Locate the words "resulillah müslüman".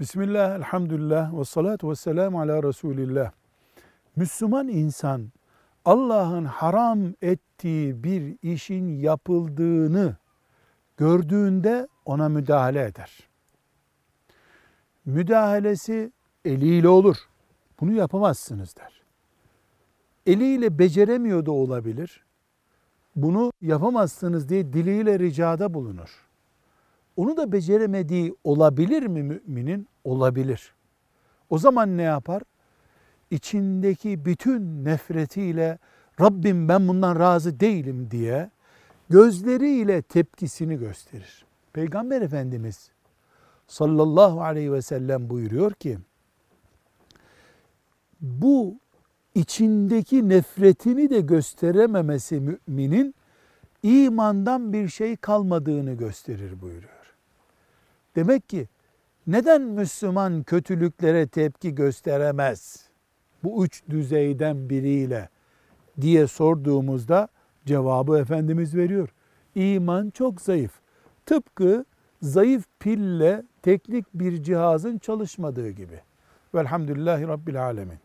2.62-4.68